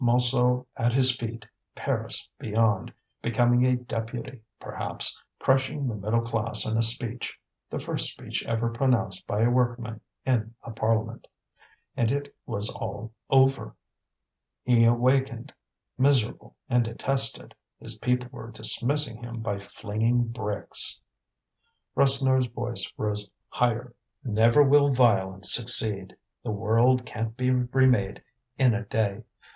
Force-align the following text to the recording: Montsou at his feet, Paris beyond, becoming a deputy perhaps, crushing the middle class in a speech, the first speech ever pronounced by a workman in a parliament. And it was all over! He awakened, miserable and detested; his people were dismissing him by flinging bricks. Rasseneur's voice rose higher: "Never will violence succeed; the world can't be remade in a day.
Montsou 0.03 0.65
at 0.77 0.93
his 0.93 1.15
feet, 1.15 1.45
Paris 1.75 2.27
beyond, 2.39 2.91
becoming 3.21 3.67
a 3.67 3.75
deputy 3.75 4.41
perhaps, 4.59 5.15
crushing 5.37 5.85
the 5.87 5.93
middle 5.93 6.23
class 6.23 6.65
in 6.65 6.75
a 6.75 6.81
speech, 6.81 7.39
the 7.69 7.77
first 7.77 8.11
speech 8.11 8.43
ever 8.47 8.71
pronounced 8.71 9.27
by 9.27 9.41
a 9.43 9.51
workman 9.51 10.01
in 10.25 10.55
a 10.63 10.71
parliament. 10.71 11.27
And 11.95 12.09
it 12.11 12.33
was 12.47 12.71
all 12.75 13.13
over! 13.29 13.75
He 14.63 14.85
awakened, 14.85 15.53
miserable 15.99 16.55
and 16.67 16.83
detested; 16.83 17.53
his 17.79 17.99
people 17.99 18.29
were 18.31 18.49
dismissing 18.49 19.17
him 19.17 19.41
by 19.41 19.59
flinging 19.59 20.29
bricks. 20.29 20.99
Rasseneur's 21.95 22.47
voice 22.47 22.91
rose 22.97 23.29
higher: 23.49 23.93
"Never 24.23 24.63
will 24.63 24.89
violence 24.89 25.53
succeed; 25.53 26.17
the 26.43 26.49
world 26.49 27.05
can't 27.05 27.37
be 27.37 27.51
remade 27.51 28.23
in 28.57 28.73
a 28.73 28.83
day. 28.83 29.25